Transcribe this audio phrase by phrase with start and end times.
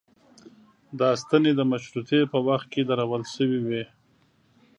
[0.99, 3.83] دا ستنې د مشروطې په وخت کې درول شوې وې.